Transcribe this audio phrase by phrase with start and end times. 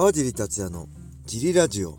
[0.00, 0.88] 川尻達也の
[1.26, 1.98] ジリラジオ。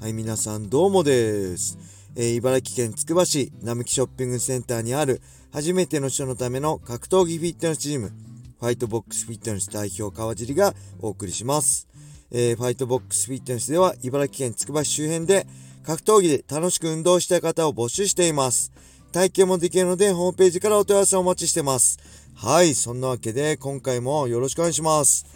[0.00, 1.76] はい、皆さんどうもです。
[2.16, 5.20] えー、茨城県つくば市並木ショッピングセンターにある
[5.52, 8.12] 初めての人のための格闘技フィットネスチーム、
[8.58, 11.86] ファイトボックスフィットネス代表川尻がお送りします。
[12.30, 15.46] えー、ファイトボックスフィットネスでは茨城県つくば市周辺で
[15.84, 18.72] 格闘技で楽しく運動したい方を募集しています。
[19.12, 21.98] 体験もできるのでホームページからお問い合わせをお待ちしてます。
[22.36, 25.26] はい、そんなわけで今回もよろしくお願いします。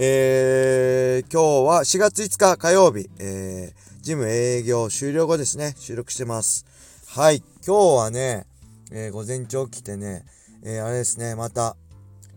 [0.00, 6.64] えー、今日は4月5日火曜日、えー、ジム営業終了後ですね、収録してます。
[7.08, 8.46] はい、今日はね、
[8.92, 10.24] えー、午前中起きてね、
[10.62, 11.76] えー、あれですね、また、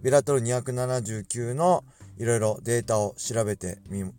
[0.01, 1.84] ビラトル279の
[2.17, 4.12] いろいろデータを調べてみ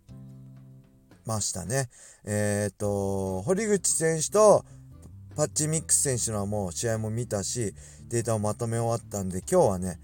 [1.25, 1.89] ましたね。
[2.23, 4.63] えっ、ー、と、堀口選手と
[5.35, 7.75] パッチミックス選手のはもう試合も見たし、
[8.07, 9.99] データをまとめ終わったんで、今日はね、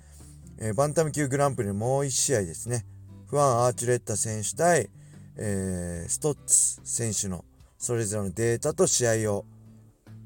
[0.57, 2.83] えー、バンタム級グランプリもう1試合ですね。
[3.29, 4.89] フアン・アーチュレッタ選手対、
[5.37, 7.45] えー、ストッツ選手の
[7.77, 9.45] それぞれのデータと試合を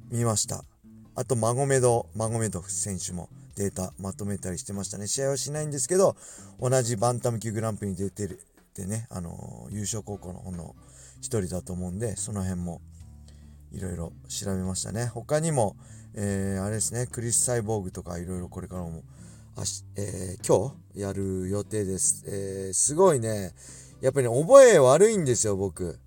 [0.09, 0.63] 見ました。
[1.13, 5.07] あと、マゴメド、マゴメド選手もデータまとめたりしてましたね。
[5.07, 6.15] 試合はしないんですけど、
[6.61, 10.73] 同じバンタム級グランプリに出てるってね、あのー、優勝高校の方の
[11.19, 12.79] 一人だと思うんで、その辺も
[13.73, 15.07] いろいろ調べましたね。
[15.07, 15.75] 他にも、
[16.13, 19.03] えー、あれですね、クリス・サイボーグとかいろいろこれからも
[19.55, 22.23] あし、えー、今日やる予定です。
[22.27, 23.53] えー、すごいね、
[24.01, 25.99] やっぱりね、覚え悪いんですよ、僕。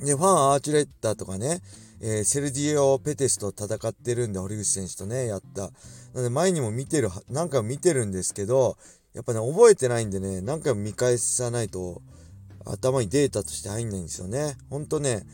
[0.00, 1.60] で、ファン・アーチュレッタとかね、
[2.00, 5.62] えー、セルディオ・ペテスと戦ってるんで、堀口選手とね、やった。
[5.62, 5.70] な
[6.14, 8.78] ので、前にも見てる、何回も見てるんですけど、
[9.12, 12.00] やっぱね、覚えてないんでね、何回も見返さないと、
[12.64, 14.56] 頭にデータとして入んないんですよね。
[14.70, 15.26] ほんとね、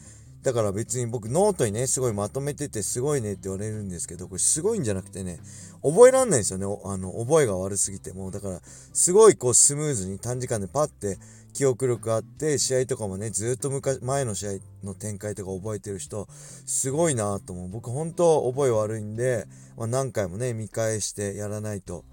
[0.43, 5.39] だから別に僕ノートにね、すごいまとめててすごいねって言われるんですけど、これすごいんじゃなくてね、
[5.83, 6.65] 覚えらんないんですよね。
[6.85, 8.13] あの、覚えが悪すぎて。
[8.13, 11.19] もうだから、すごいこうスムーズに短時間でパッて
[11.53, 14.51] 記憶力あって、試合とかもね、ずっと昔、前の試合
[14.83, 16.27] の展開とか覚えてる人、
[16.65, 17.69] すごいなと思う。
[17.69, 19.47] 僕本当覚え悪いんで、
[19.77, 22.05] まあ、何回もね、見返してやらないと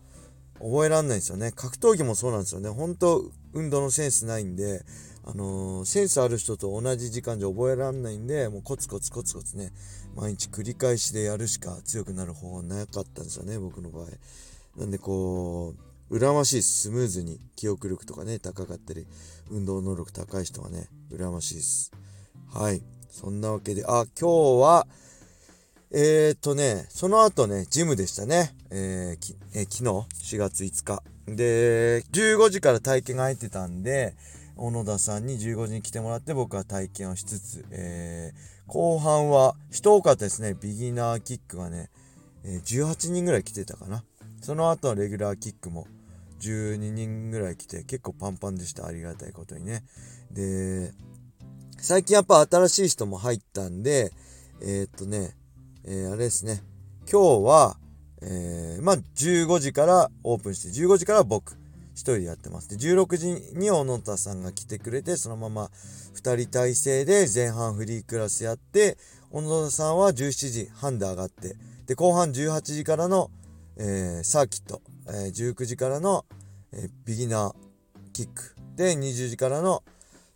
[0.60, 1.52] 覚えらんないんですよね。
[1.56, 2.70] 格闘技もそうなんですよね。
[2.70, 4.84] 本当運動のセンスないんで、
[5.30, 9.74] あのー、センスある人と同じ時間じゃ覚えらんないんで、もうコツコツコツコツね、
[10.16, 14.06] 毎日繰り返しでやるしか強くなる方法なかったんですよね、僕の場合。
[14.78, 15.76] なんでこ
[16.10, 19.06] う、羨ましいスムーズに記憶力とかね、高かったり、
[19.52, 21.92] 運動能力高い人はね、羨ましいです。
[22.54, 22.82] はい。
[23.10, 24.88] そんなわけで、あ、今日は、
[25.92, 28.56] えー、っとね、その後ね、ジムでしたね。
[28.70, 31.04] えー、きえー、昨日、4月5日。
[31.28, 34.16] で、15時から体験が入ってたんで、
[34.58, 40.56] 小野田さんに15時に来てもらって僕は体験をしつつ、えー、後半は人多かったですね。
[40.60, 41.90] ビギナーキックがね、
[42.44, 44.04] え、18人ぐらい来てたかな。
[44.42, 45.88] その後のレギュラーキックも
[46.40, 48.86] 12人ぐらい来て結構パンパンでした。
[48.86, 49.84] ありがたいことにね。
[50.32, 50.92] で、
[51.78, 54.12] 最近やっぱ新しい人も入ったんで、
[54.62, 55.36] えー、っとね、
[55.84, 56.64] えー、あれですね。
[57.10, 57.78] 今日は、
[58.22, 61.58] えー、まあ、15時からオープンして、15時から僕。
[61.98, 62.70] 一人でやってます。
[62.70, 63.28] で、16時
[63.58, 65.72] に小野田さんが来てくれて、そのまま
[66.16, 68.98] 2人体制で前半フリークラスやって、
[69.32, 71.56] 小野田さんは17時半で上がって、
[71.88, 73.32] で、後半18時からの、
[73.78, 76.26] えー、サーキット、えー、19時からの、
[76.72, 77.54] えー、ビギナー
[78.14, 79.84] キック、で、20時からの、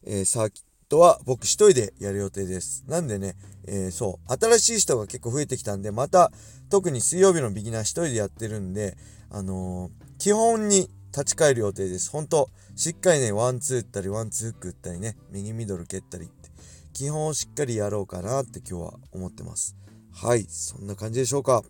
[0.03, 2.83] えサーキットは僕一人でやる予定です。
[2.87, 3.35] なんでね、
[3.67, 6.31] えそう、新しい人が結構増えてきたんで、また、
[6.71, 8.97] 特に水曜日のビギナー一人でやってるんで、
[9.29, 12.09] あの基本に立ち返る予定です。
[12.09, 16.49] ほんと、しっかりね、ワンツー打ったり、ワンツーフック打ったりね、右ミドル蹴ったりって、
[16.93, 19.75] 基本をしっかりやろうかなって今日は思ってます。
[20.13, 21.63] はい、そんな感じでしょうか。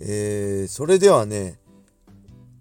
[0.00, 1.58] えー、それではね、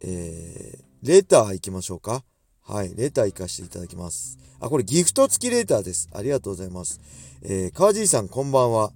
[0.01, 2.23] えー、レター行きましょうか。
[2.63, 4.37] はい、レター行かせていただきます。
[4.59, 6.09] あ、これギフト付きレターです。
[6.13, 6.99] ありがとうございます。
[7.43, 8.91] えー、川尻さんこんばんは。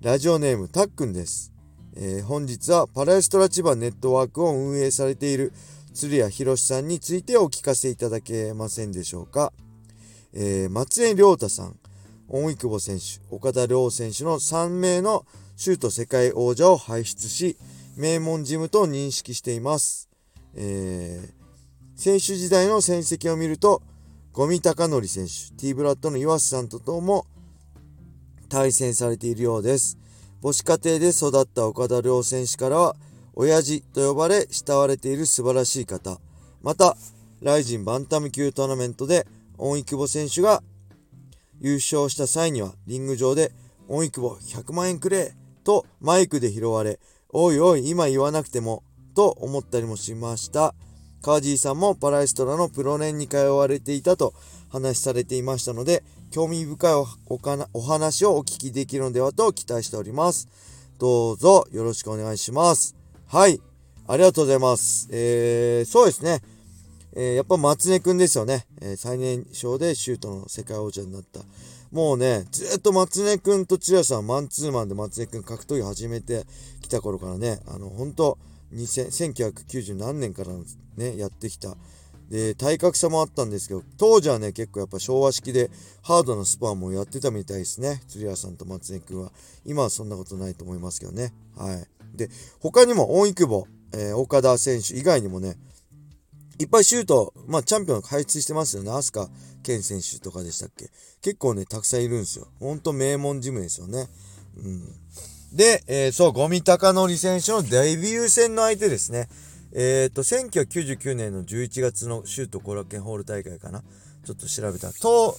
[0.00, 1.52] ラジオネームたっくんです。
[1.94, 5.52] えー、本日はパラエストラ千葉ネットワークを運営されている
[5.94, 9.52] 鶴谷博さんについてお聞かせいただけませんでしょうか。
[10.32, 11.76] えー、松江亮太さん、
[12.28, 17.58] 大井久保選手、岡田亮選手の3名のシュート世界王者を輩出し、
[17.96, 20.08] 名門ジムと認識しています。
[20.54, 23.82] えー、選手時代の戦績を見ると、
[24.32, 27.26] 五味隆則選手、T ブラッドの岩瀬さんととも
[28.48, 29.98] 対戦されているようです。
[30.42, 32.96] 母子家庭で育った岡田亮選手からは、
[33.34, 36.20] 親父と呼ばれ慕われている素晴らしい方。
[36.62, 36.96] また、
[37.40, 39.26] ライジンバンタム級トーナメントで、
[39.58, 40.62] 大井久保選手が
[41.60, 43.52] 優勝した際には、リング上で、
[43.88, 45.34] 大井久保100万円くれ
[45.64, 46.98] とマイクで拾われ、
[47.30, 48.82] おいおい、今言わなくても、
[49.14, 50.74] と思ったりもしました。
[51.22, 54.34] 川尻さんもパラエストラのプロ年に通われていたと
[54.70, 56.94] 話されていましたので、興味深い
[57.74, 60.48] お話をお聞きできるのではと期待しております。
[60.98, 63.01] どうぞよろしくお願いします。
[63.32, 63.62] はい。
[64.08, 65.08] ありがとうございます。
[65.10, 66.42] えー、そうですね。
[67.16, 68.66] えー、やっぱ松根くんですよね。
[68.82, 71.40] えー、最年少でシュートの世界王者になった。
[71.90, 76.44] もうね、ずっと松根くんと千代さんマンツーマンで松根くん格闘技始めて
[76.82, 78.36] きた頃からね、あの、本当
[78.74, 80.50] 1990何年から
[80.98, 81.74] ね、やってきた。
[82.28, 85.70] で、体格差もあったんですけど、当時はね、結構やっぱ昭和式で
[86.02, 88.02] ハードなスパーもやってたみたいですね。
[88.08, 89.32] 釣屋さんと松根くんは。
[89.64, 91.32] 今はそんなことないと思いますけどね。
[91.56, 92.01] はい。
[92.14, 92.30] で、
[92.60, 95.56] 他にも、大井久保、えー、岡田選手以外にもね、
[96.58, 98.90] いっぱいシュート、まあ、チャンピオン輩出してますよね。
[98.90, 99.28] アスカ
[99.62, 100.90] 健選手とかでしたっけ？
[101.20, 102.46] 結構ね、たくさんいるんですよ。
[102.60, 104.08] ほんと名門ジムですよね。
[104.56, 105.56] うん。
[105.56, 109.28] で、えー、そう、五味隆則選手のデビュー戦の相手ですね。
[109.72, 113.82] えっ、ー、と、1999年の11月のシュート後楽園ホール大会かな？
[114.24, 114.92] ちょっと調べた。
[114.92, 115.36] と、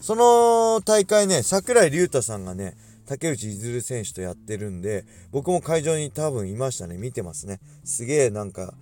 [0.00, 6.96] その大会ね、桜井隆太さんがね、竹内譲選手とやってるんで、僕も会場に多分いましたね。
[6.96, 7.60] 見てますね。
[7.84, 8.74] すげえなんか、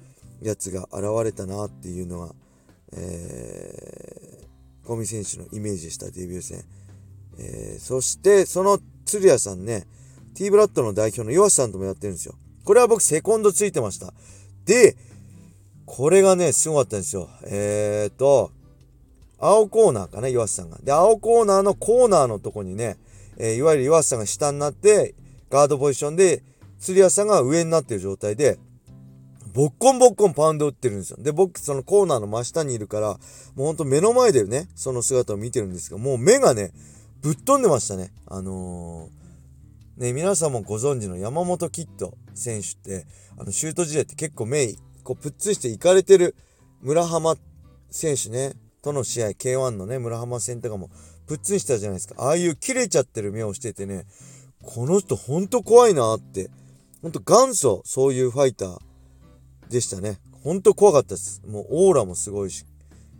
[0.43, 2.35] やつが現れたなっていうのは、
[2.93, 6.65] えー、小見選手のイメージしたデビュー戦。
[7.39, 9.87] えー、そして、その鶴谷さんね、
[10.35, 12.35] T ブラッドの代表の岩瀬さんともやってるんですよ。
[12.65, 14.13] これは僕セコンドついてました。
[14.65, 14.97] で、
[15.87, 17.29] これがね、すごかったんですよ。
[17.45, 18.51] えーと、
[19.39, 20.79] 青コーナーかな、岩瀬さんが。
[20.83, 22.97] で、青コーナーのコーナーのとこにね、
[23.37, 25.15] え、いわゆる岩瀬さんが下になって、
[25.51, 26.43] ガードポジションで、
[26.79, 28.59] 釣り屋さんが上になってる状態で、
[29.55, 31.19] ボッコンボッコンパウンド打ってるんですよ。
[31.21, 33.09] で、僕、そのコーナーの真下にいるから、
[33.55, 36.73] もうほんと目の前でね、その姿を見てるんですが、もう目がね、
[37.21, 38.13] ぶっ飛んでましたね。
[38.27, 43.07] あのー、ね、皆さんもご存知の山本キッド選手って、
[43.39, 44.73] あの、シュート時代って結構目、
[45.05, 46.35] こう、ぷっつりしていかれてる
[46.81, 47.37] 村浜
[47.91, 50.91] 選手ね、との試合、K1 のね、村浜戦とかも、
[51.33, 52.15] ぷっつりしたじゃないですか。
[52.19, 54.05] ああいう切れちゃってる目をしててね、
[54.63, 56.51] この人ほんと怖いなって、
[57.01, 58.79] ほんと元祖、そういうファイター、
[59.71, 60.19] でしたね。
[60.45, 61.43] ほんと怖かったです。
[61.49, 62.67] もうオーラもすごいし、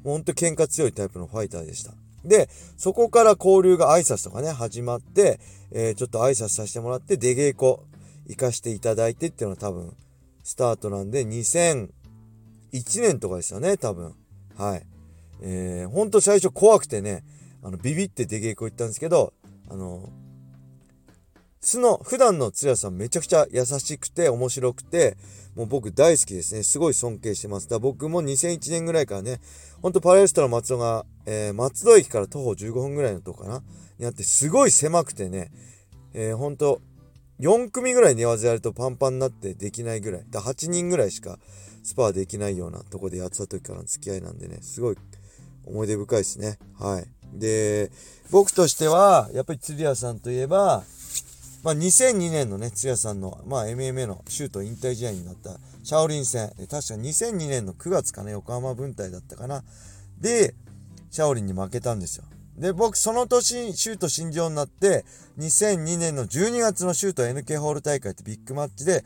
[0.05, 1.95] ほんと喧嘩強いタイプのファイターでした。
[2.25, 7.83] で、そこから交流が挨拶とかね、始まって、えー、ちょっと挨拶させてもらって、出稽古
[8.27, 9.97] 行かしていただいてっていうのは多分、
[10.45, 11.89] スタートなんで、2001
[13.01, 14.15] 年とかですよね、多分。
[14.57, 14.87] はい。
[15.41, 17.25] えー、ほんと最初怖くてね、
[17.63, 19.33] あの、ビビって出稽古行ったんですけど、
[19.69, 20.09] あの、
[21.61, 25.17] 素の、普段のつやさんめちゃくちゃ優しくて面白くて、
[25.55, 26.65] もう僕大好きですね。
[26.65, 27.69] すごい尊敬してます。
[27.69, 29.41] だ僕も2001年ぐらいからね、
[29.81, 33.63] ほんとパレストラ松尾が、えー、松戸駅から徒歩15分ぐらいのとこかな
[33.99, 35.53] にあって、すごい狭くてね、
[36.15, 36.81] えー、ほんと、
[37.41, 40.25] 4組ぐらい寝技やるとパンパンになってできないぐらい。
[40.31, 41.39] だ8人ぐらいしか
[41.83, 44.97] スパーできないようなとこでやってた時からの付き合いなんでね、すごい
[45.65, 46.59] 思い出深いですね。
[46.79, 47.22] はい。
[47.33, 47.91] で、
[48.31, 50.85] 僕としては、やっぱり釣り屋さんといえば、
[51.63, 59.63] まあ、2002年のね、つやさんの、まあ、MMA のシュート引退試合になったシャオリン戦、確か2002年の9月かね、横浜分隊だったかな。
[60.21, 60.55] で、
[61.11, 62.25] シャオリンに負けたんですよ。
[62.57, 65.05] で、僕、その年、シュート新庄になって、
[65.39, 69.05] 2002年の12月のシュート NK ホール大会ってビッグマッチで、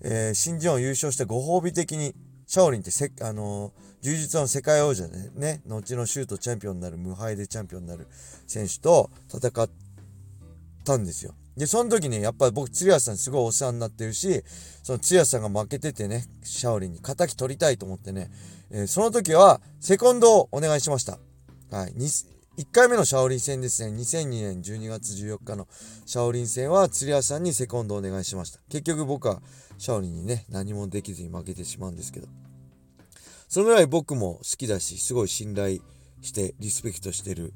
[0.00, 2.14] えー、新庄優勝してご褒美的に、
[2.46, 8.06] シャオリンってせ、あのー、柔術の世界王者でね、後のシュートチャンピオンになる、無敗でチャンピオンになる
[8.46, 9.68] 選手と戦っ
[10.84, 11.34] たんですよ。
[11.56, 14.44] で、その時に、やっぱり僕、釣谷さんすごいお世話になってるし、
[14.84, 18.30] その釣谷さんが負けててね、シャオリンに仇取りたいと思ってね、
[18.70, 21.18] えー、その時は、セコンドをお願いしました。
[21.72, 21.94] はい。
[21.94, 25.66] 1回目のシャオリン戦ですね、2002年12月14日の
[26.06, 28.60] シャオリン戦は、釣谷さんにセコンドをお願いしました。
[28.68, 29.42] 結局僕は、
[29.78, 32.28] シャオリンにね、何もできずに負けてしまうんですけど。
[33.48, 35.78] そのぐらい僕も好きだし、すごい信頼
[36.22, 37.52] して、リスペクトしてる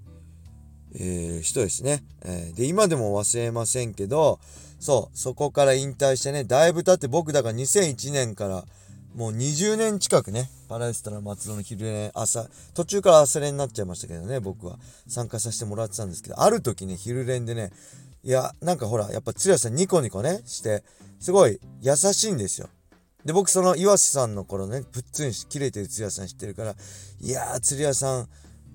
[0.95, 2.57] えー、人ですね、えー。
[2.57, 4.41] で、今でも忘れませんけど、
[4.79, 8.65] そう、そこから引退してね、だいぶ経って僕だから2001年から
[9.15, 17.71] もう20年近くね、パラエストラ松戸の昼練、朝、途中から朝練になっちゃいましたけどね、僕は参加させてもらってたんですけど、ある時ね、昼練でね、
[18.23, 20.85] いや、なんかほら、やっぱつやさんニコニコね、して、
[21.21, 22.69] すごい優しいんですよ。
[23.25, 26.75] で、僕その岩瀬さんの頃ね、ぷっつんし、切れてるつやさん知ってるから、
[27.21, 28.29] いやー、釣り屋さん、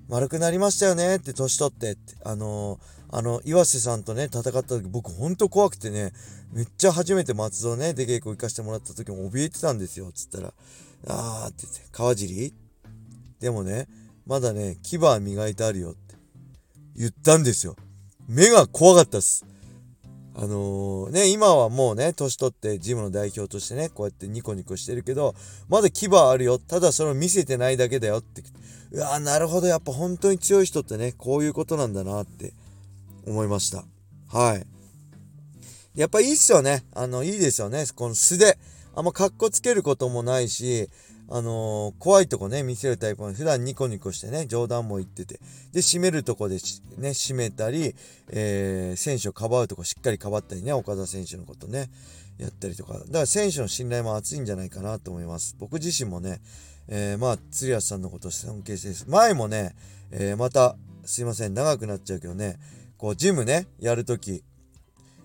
[0.08, 2.16] 丸くなりましたよねって、年取ってって。
[2.24, 6.13] あのー、あの、岩瀬さんとね、戦った時、僕ほんと怖くてね、
[6.54, 10.54] めっちゃ初めて松戸ね、出稽古行かしてもらった時も怯えてたんですよ、つったら、
[11.08, 12.54] あーって言って、川尻？
[13.39, 13.88] でもね、
[14.25, 16.16] まだね、牙磨いてあるよって
[16.96, 17.75] 言ったんですよ。
[18.27, 19.46] 目が怖かったっす。
[20.39, 25.34] あのー、ね、今はもうね、年取ってジムの代表としてね、こうやってニコニコしてるけど、
[25.67, 26.60] まだ牙あるよ。
[26.60, 28.44] ただそれを見せてないだけだよって。
[28.91, 29.67] うわなるほど。
[29.67, 32.53] やっぱ本当に強い人ってね、こういうことなんだなって
[33.25, 33.84] 思いました。
[34.29, 34.65] はい。
[36.00, 36.86] やっぱいいっすよね。
[36.94, 37.86] あの、いいですよね。
[37.96, 38.60] この素で。
[38.96, 40.89] あんま格好つけることもないし、
[41.30, 45.40] あのー、怖いとこね、見せるタイプの、普段ニコニコしてね、冗談も言ってて、
[45.74, 46.56] で、締めるとこで
[46.98, 47.96] ね、締めたり、
[48.30, 51.90] えー、選手をかばうとこしっかりかばったりね、岡田選手のことね、
[52.38, 55.56] やったりとか、だから選手の信頼も厚いんじゃないかなと思います。
[55.60, 56.40] 僕自身もね、
[56.88, 59.06] えー、まあ、釣安さんのこと尊敬してです。
[59.10, 59.76] 前もね、
[60.12, 62.58] えー、また、すいません、長くなっちゃうけどね、
[62.98, 64.44] こう、ジムね、やるとき、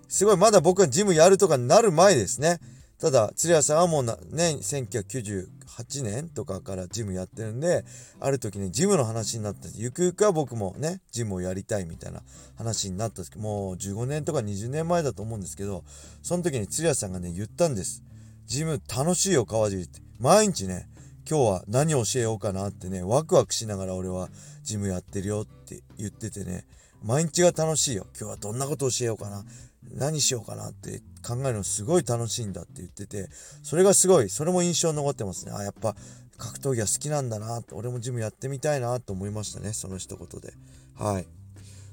[0.09, 2.59] すごい、まだ僕がジムやるとかになる前ですね。
[3.03, 7.85] ただ、鶴屋さんはもうね、1998年とかからジムやってるんで、
[8.21, 12.23] ある時にジムの話になって、ゆくゆくは僕もね、ジムをやりたいみたいな
[12.57, 15.83] 話になったんですけど、もう15年とか20年前だと思うんですけど、
[16.23, 18.05] その時に鶴屋さんがね、言ったんです。
[18.47, 20.01] ジム楽しいよ、川尻って。
[20.21, 20.89] 毎日ね、
[21.29, 24.29] 今日は何教えようかなってね、ワクワクしながら俺は
[24.63, 26.67] ジムやってるよって言っててね、
[27.03, 28.07] 毎日が楽しいよ。
[28.17, 29.45] 今日はどんなこと教えようかな。
[29.91, 33.29] 何しようかなって考えるのすごい楽しいんだって言ってて、
[33.63, 35.53] それがすごい、それも印象に残ってますね。
[35.53, 35.95] あ、やっぱ
[36.39, 39.73] 格闘技は好きなんだな俺もジムやってみたいなと思いましたね。
[39.73, 40.55] その一言で。
[40.95, 41.27] はい。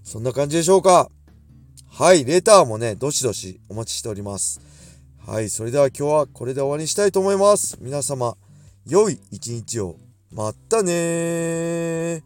[0.03, 1.09] そんな感じでしょうか。
[1.91, 2.25] はい。
[2.25, 4.61] レターもね、どしどしお待ちしております。
[5.25, 5.49] はい。
[5.49, 7.77] それでは今日はこれで終わりにしたいと思います。
[7.79, 8.37] 皆様、
[8.85, 9.97] 良い一日を。
[10.31, 12.23] またね